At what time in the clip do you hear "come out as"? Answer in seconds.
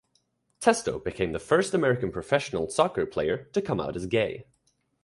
3.61-4.07